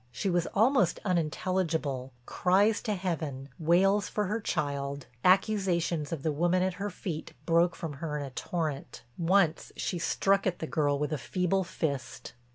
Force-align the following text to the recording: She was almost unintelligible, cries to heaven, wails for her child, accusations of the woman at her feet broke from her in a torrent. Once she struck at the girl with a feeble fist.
She 0.11 0.31
was 0.31 0.47
almost 0.55 0.99
unintelligible, 1.05 2.11
cries 2.25 2.81
to 2.81 2.95
heaven, 2.95 3.49
wails 3.59 4.09
for 4.09 4.25
her 4.25 4.39
child, 4.41 5.05
accusations 5.23 6.11
of 6.11 6.23
the 6.23 6.31
woman 6.31 6.63
at 6.63 6.73
her 6.81 6.89
feet 6.89 7.33
broke 7.45 7.75
from 7.75 7.93
her 8.01 8.17
in 8.17 8.25
a 8.25 8.31
torrent. 8.31 9.03
Once 9.15 9.71
she 9.77 9.99
struck 9.99 10.47
at 10.47 10.57
the 10.57 10.65
girl 10.65 10.97
with 10.97 11.13
a 11.13 11.19
feeble 11.19 11.63
fist. 11.63 12.33